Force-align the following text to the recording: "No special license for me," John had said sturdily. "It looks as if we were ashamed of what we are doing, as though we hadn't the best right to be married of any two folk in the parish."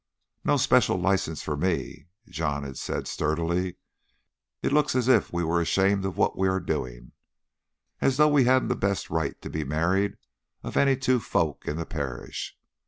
"No 0.43 0.57
special 0.57 0.97
license 0.97 1.43
for 1.43 1.55
me," 1.55 2.07
John 2.27 2.63
had 2.63 2.75
said 2.79 3.07
sturdily. 3.07 3.75
"It 4.63 4.73
looks 4.73 4.95
as 4.95 5.07
if 5.07 5.31
we 5.31 5.43
were 5.43 5.61
ashamed 5.61 6.05
of 6.05 6.17
what 6.17 6.35
we 6.35 6.47
are 6.47 6.59
doing, 6.59 7.11
as 7.99 8.17
though 8.17 8.27
we 8.29 8.45
hadn't 8.45 8.69
the 8.69 8.75
best 8.75 9.11
right 9.11 9.39
to 9.43 9.49
be 9.51 9.63
married 9.63 10.15
of 10.63 10.75
any 10.75 10.97
two 10.97 11.19
folk 11.19 11.67
in 11.67 11.75
the 11.77 11.85
parish." 11.85 12.57